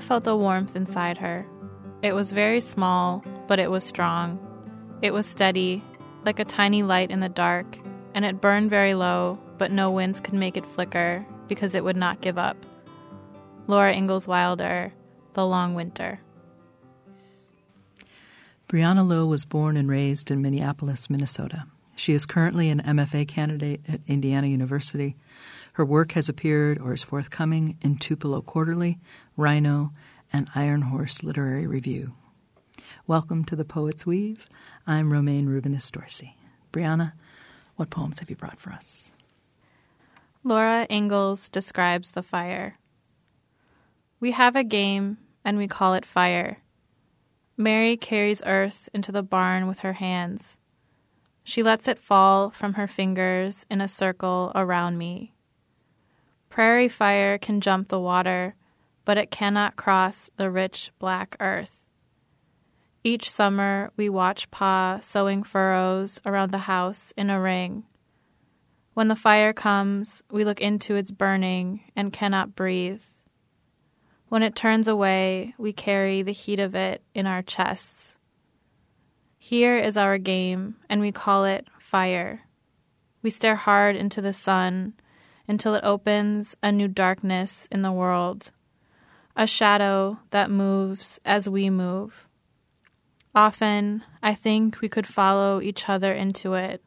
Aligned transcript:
Felt 0.00 0.26
a 0.26 0.34
warmth 0.34 0.74
inside 0.74 1.18
her. 1.18 1.44
It 2.02 2.14
was 2.14 2.32
very 2.32 2.60
small, 2.60 3.22
but 3.46 3.58
it 3.58 3.70
was 3.70 3.84
strong. 3.84 4.38
It 5.02 5.12
was 5.12 5.26
steady, 5.26 5.84
like 6.24 6.38
a 6.38 6.44
tiny 6.44 6.82
light 6.82 7.10
in 7.10 7.20
the 7.20 7.28
dark, 7.28 7.66
and 8.14 8.24
it 8.24 8.40
burned 8.40 8.70
very 8.70 8.94
low, 8.94 9.38
but 9.58 9.70
no 9.70 9.90
winds 9.90 10.18
could 10.18 10.34
make 10.34 10.56
it 10.56 10.64
flicker 10.64 11.26
because 11.46 11.74
it 11.74 11.84
would 11.84 11.96
not 11.96 12.22
give 12.22 12.38
up. 12.38 12.56
Laura 13.66 13.94
Ingalls 13.94 14.26
Wilder, 14.26 14.92
The 15.34 15.46
Long 15.46 15.74
Winter. 15.74 16.20
Brianna 18.66 19.06
Lowe 19.06 19.26
was 19.26 19.44
born 19.44 19.76
and 19.76 19.90
raised 19.90 20.30
in 20.30 20.40
Minneapolis, 20.40 21.10
Minnesota. 21.10 21.66
She 21.96 22.14
is 22.14 22.24
currently 22.24 22.70
an 22.70 22.80
MFA 22.80 23.28
candidate 23.28 23.82
at 23.88 24.00
Indiana 24.06 24.46
University. 24.46 25.16
Her 25.78 25.84
work 25.84 26.10
has 26.12 26.28
appeared 26.28 26.80
or 26.80 26.92
is 26.92 27.04
forthcoming 27.04 27.78
in 27.80 27.98
Tupelo 27.98 28.42
Quarterly, 28.42 28.98
Rhino, 29.36 29.92
and 30.32 30.48
Iron 30.52 30.82
Horse 30.82 31.22
Literary 31.22 31.68
Review. 31.68 32.14
Welcome 33.06 33.44
to 33.44 33.54
the 33.54 33.64
Poet's 33.64 34.04
Weave. 34.04 34.44
I'm 34.88 35.12
Romaine 35.12 35.46
Rubinis 35.46 35.88
Dorsey. 35.92 36.36
Brianna, 36.72 37.12
what 37.76 37.90
poems 37.90 38.18
have 38.18 38.28
you 38.28 38.34
brought 38.34 38.58
for 38.58 38.72
us? 38.72 39.12
Laura 40.42 40.84
Ingalls 40.90 41.48
describes 41.48 42.10
the 42.10 42.24
fire. 42.24 42.76
We 44.18 44.32
have 44.32 44.56
a 44.56 44.64
game, 44.64 45.18
and 45.44 45.58
we 45.58 45.68
call 45.68 45.94
it 45.94 46.04
fire. 46.04 46.58
Mary 47.56 47.96
carries 47.96 48.42
earth 48.44 48.88
into 48.92 49.12
the 49.12 49.22
barn 49.22 49.68
with 49.68 49.78
her 49.78 49.92
hands. 49.92 50.58
She 51.44 51.62
lets 51.62 51.86
it 51.86 52.00
fall 52.00 52.50
from 52.50 52.72
her 52.72 52.88
fingers 52.88 53.64
in 53.70 53.80
a 53.80 53.86
circle 53.86 54.50
around 54.56 54.98
me. 54.98 55.34
Prairie 56.58 56.88
fire 56.88 57.38
can 57.38 57.60
jump 57.60 57.86
the 57.86 58.00
water, 58.00 58.56
but 59.04 59.16
it 59.16 59.30
cannot 59.30 59.76
cross 59.76 60.28
the 60.38 60.50
rich 60.50 60.90
black 60.98 61.36
earth. 61.38 61.84
Each 63.04 63.30
summer, 63.30 63.92
we 63.96 64.08
watch 64.08 64.50
Pa 64.50 64.98
sewing 65.00 65.44
furrows 65.44 66.20
around 66.26 66.50
the 66.50 66.66
house 66.66 67.12
in 67.16 67.30
a 67.30 67.40
ring. 67.40 67.84
When 68.94 69.06
the 69.06 69.14
fire 69.14 69.52
comes, 69.52 70.24
we 70.32 70.44
look 70.44 70.60
into 70.60 70.96
its 70.96 71.12
burning 71.12 71.84
and 71.94 72.12
cannot 72.12 72.56
breathe. 72.56 73.04
When 74.28 74.42
it 74.42 74.56
turns 74.56 74.88
away, 74.88 75.54
we 75.58 75.72
carry 75.72 76.22
the 76.22 76.32
heat 76.32 76.58
of 76.58 76.74
it 76.74 77.04
in 77.14 77.24
our 77.28 77.42
chests. 77.42 78.16
Here 79.38 79.78
is 79.78 79.96
our 79.96 80.18
game, 80.18 80.74
and 80.88 81.00
we 81.00 81.12
call 81.12 81.44
it 81.44 81.68
fire. 81.78 82.48
We 83.22 83.30
stare 83.30 83.54
hard 83.54 83.94
into 83.94 84.20
the 84.20 84.32
sun 84.32 84.94
until 85.48 85.74
it 85.74 85.82
opens 85.82 86.56
a 86.62 86.70
new 86.70 86.86
darkness 86.86 87.66
in 87.72 87.82
the 87.82 87.90
world, 87.90 88.52
a 89.34 89.46
shadow 89.46 90.18
that 90.30 90.50
moves 90.50 91.18
as 91.24 91.48
we 91.48 91.70
move. 91.70 92.28
Often, 93.34 94.04
I 94.22 94.34
think 94.34 94.80
we 94.80 94.88
could 94.88 95.06
follow 95.06 95.60
each 95.60 95.88
other 95.88 96.12
into 96.12 96.54
it. 96.54 96.84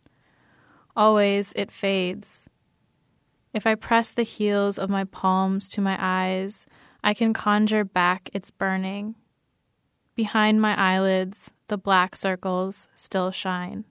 Always, 0.96 1.54
it 1.56 1.72
fades. 1.72 2.48
If 3.54 3.66
I 3.68 3.76
press 3.76 4.12
the 4.12 4.24
heels 4.24 4.78
of 4.78 4.90
my 4.90 5.04
palms 5.06 5.68
to 5.70 5.82
my 5.82 5.98
eyes, 6.00 6.66
I 7.04 7.14
can 7.14 7.34
conjure 7.34 7.84
back 7.84 8.30
its 8.34 8.52
burning. 8.52 9.16
Behind 10.16 10.62
my 10.62 10.78
eyelids, 10.78 11.52
the 11.68 11.78
black 11.78 12.16
circles 12.16 12.88
still 12.94 13.32
shine. 13.32 13.86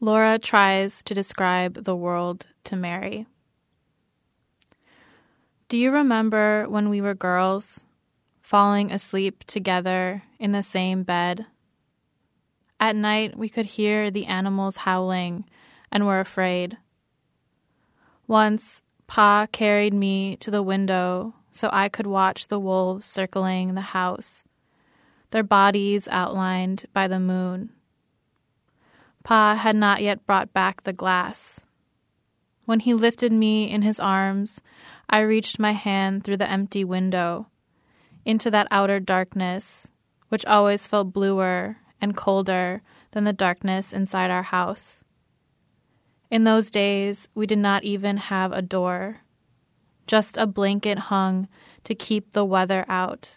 Laura 0.00 0.38
tries 0.38 1.02
to 1.02 1.12
describe 1.12 1.82
the 1.84 1.96
world 1.96 2.46
to 2.62 2.76
Mary. 2.76 3.26
Do 5.68 5.76
you 5.76 5.90
remember 5.90 6.66
when 6.68 6.88
we 6.88 7.00
were 7.00 7.14
girls, 7.14 7.84
falling 8.40 8.92
asleep 8.92 9.42
together 9.44 10.22
in 10.38 10.52
the 10.52 10.62
same 10.62 11.02
bed? 11.02 11.46
At 12.78 12.94
night, 12.94 13.36
we 13.36 13.48
could 13.48 13.66
hear 13.66 14.08
the 14.08 14.26
animals 14.26 14.78
howling 14.78 15.44
and 15.90 16.06
were 16.06 16.20
afraid. 16.20 16.78
Once, 18.28 18.82
Pa 19.08 19.46
carried 19.50 19.94
me 19.94 20.36
to 20.36 20.50
the 20.52 20.62
window 20.62 21.34
so 21.50 21.70
I 21.72 21.88
could 21.88 22.06
watch 22.06 22.46
the 22.46 22.60
wolves 22.60 23.04
circling 23.04 23.74
the 23.74 23.80
house, 23.80 24.44
their 25.32 25.42
bodies 25.42 26.06
outlined 26.06 26.86
by 26.92 27.08
the 27.08 27.18
moon. 27.18 27.70
Pa 29.24 29.54
had 29.54 29.76
not 29.76 30.02
yet 30.02 30.26
brought 30.26 30.52
back 30.52 30.82
the 30.82 30.92
glass. 30.92 31.60
When 32.64 32.80
he 32.80 32.94
lifted 32.94 33.32
me 33.32 33.70
in 33.70 33.82
his 33.82 33.98
arms, 33.98 34.60
I 35.08 35.20
reached 35.20 35.58
my 35.58 35.72
hand 35.72 36.24
through 36.24 36.36
the 36.36 36.50
empty 36.50 36.84
window 36.84 37.46
into 38.24 38.50
that 38.50 38.68
outer 38.70 39.00
darkness, 39.00 39.88
which 40.28 40.44
always 40.44 40.86
felt 40.86 41.12
bluer 41.12 41.78
and 42.00 42.16
colder 42.16 42.82
than 43.12 43.24
the 43.24 43.32
darkness 43.32 43.92
inside 43.92 44.30
our 44.30 44.42
house. 44.42 45.00
In 46.30 46.44
those 46.44 46.70
days, 46.70 47.28
we 47.34 47.46
did 47.46 47.58
not 47.58 47.84
even 47.84 48.18
have 48.18 48.52
a 48.52 48.60
door, 48.60 49.22
just 50.06 50.36
a 50.36 50.46
blanket 50.46 50.98
hung 50.98 51.48
to 51.84 51.94
keep 51.94 52.32
the 52.32 52.44
weather 52.44 52.84
out. 52.86 53.36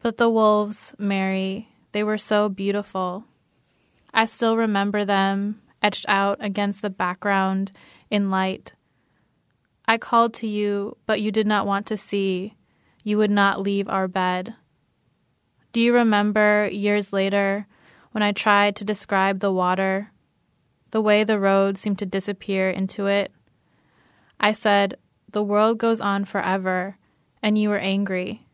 But 0.00 0.16
the 0.16 0.30
wolves, 0.30 0.94
Mary, 0.96 1.70
they 1.90 2.04
were 2.04 2.18
so 2.18 2.48
beautiful. 2.48 3.24
I 4.16 4.24
still 4.24 4.56
remember 4.56 5.04
them 5.04 5.62
etched 5.80 6.06
out 6.08 6.38
against 6.40 6.82
the 6.82 6.90
background 6.90 7.70
in 8.10 8.30
light. 8.30 8.72
I 9.86 9.98
called 9.98 10.34
to 10.34 10.48
you, 10.48 10.96
but 11.06 11.20
you 11.20 11.30
did 11.30 11.46
not 11.46 11.66
want 11.66 11.86
to 11.86 11.96
see. 11.96 12.56
You 13.04 13.18
would 13.18 13.30
not 13.30 13.60
leave 13.60 13.88
our 13.88 14.08
bed. 14.08 14.56
Do 15.70 15.80
you 15.80 15.94
remember 15.94 16.68
years 16.72 17.12
later 17.12 17.68
when 18.10 18.24
I 18.24 18.32
tried 18.32 18.74
to 18.76 18.84
describe 18.84 19.38
the 19.38 19.52
water? 19.52 20.10
the 20.96 21.02
way 21.02 21.24
the 21.24 21.38
road 21.38 21.76
seemed 21.76 21.98
to 21.98 22.06
disappear 22.06 22.70
into 22.70 23.06
it. 23.06 23.30
I 24.40 24.52
said, 24.52 24.96
The 25.30 25.42
world 25.42 25.76
goes 25.76 26.00
on 26.00 26.24
forever, 26.24 26.96
and 27.42 27.58
you 27.58 27.68
were 27.68 27.78
angry. 27.78 28.46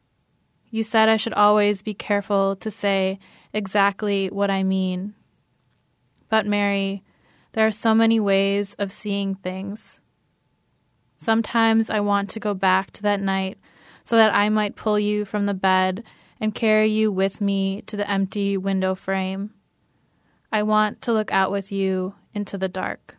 You 0.70 0.82
said 0.82 1.08
I 1.08 1.16
should 1.16 1.34
always 1.34 1.82
be 1.82 1.94
careful 1.94 2.56
to 2.56 2.68
say 2.68 3.20
exactly 3.52 4.28
what 4.28 4.50
I 4.50 4.62
mean. 4.62 5.14
But, 6.32 6.46
Mary, 6.46 7.04
there 7.52 7.66
are 7.66 7.70
so 7.70 7.94
many 7.94 8.18
ways 8.18 8.72
of 8.78 8.90
seeing 8.90 9.34
things. 9.34 10.00
Sometimes 11.18 11.90
I 11.90 12.00
want 12.00 12.30
to 12.30 12.40
go 12.40 12.54
back 12.54 12.90
to 12.92 13.02
that 13.02 13.20
night 13.20 13.58
so 14.02 14.16
that 14.16 14.34
I 14.34 14.48
might 14.48 14.74
pull 14.74 14.98
you 14.98 15.26
from 15.26 15.44
the 15.44 15.52
bed 15.52 16.04
and 16.40 16.54
carry 16.54 16.88
you 16.88 17.12
with 17.12 17.42
me 17.42 17.82
to 17.82 17.98
the 17.98 18.10
empty 18.10 18.56
window 18.56 18.94
frame. 18.94 19.50
I 20.50 20.62
want 20.62 21.02
to 21.02 21.12
look 21.12 21.30
out 21.30 21.50
with 21.50 21.70
you 21.70 22.14
into 22.32 22.56
the 22.56 22.66
dark. 22.66 23.18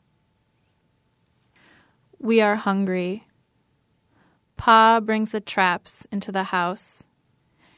We 2.17 2.41
are 2.41 2.55
hungry. 2.55 3.27
Pa 4.57 4.99
brings 4.99 5.33
the 5.33 5.39
traps 5.39 6.07
into 6.11 6.31
the 6.31 6.45
house. 6.45 7.03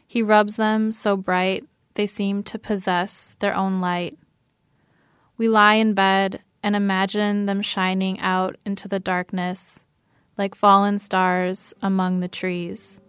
He 0.07 0.21
rubs 0.21 0.55
them 0.55 0.93
so 0.93 1.17
bright 1.17 1.65
they 1.95 2.07
seem 2.07 2.41
to 2.43 2.57
possess 2.57 3.35
their 3.41 3.53
own 3.53 3.81
light. 3.81 4.17
We 5.37 5.49
lie 5.49 5.75
in 5.75 5.93
bed 5.93 6.41
and 6.63 6.75
imagine 6.75 7.45
them 7.45 7.61
shining 7.61 8.19
out 8.19 8.55
into 8.65 8.87
the 8.87 8.99
darkness 8.99 9.85
like 10.37 10.55
fallen 10.55 10.97
stars 10.97 11.73
among 11.81 12.19
the 12.19 12.27
trees. 12.27 13.01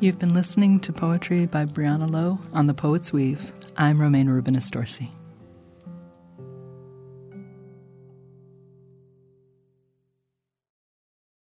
You've 0.00 0.18
been 0.18 0.32
listening 0.32 0.78
to 0.80 0.92
poetry 0.92 1.46
by 1.46 1.66
Brianna 1.66 2.08
Lowe 2.08 2.38
on 2.52 2.66
The 2.68 2.74
Poet's 2.74 3.12
Weave. 3.12 3.52
I'm 3.76 4.00
Romaine 4.00 4.28
Rubinis 4.28 4.70
Dorsey. 4.70 5.10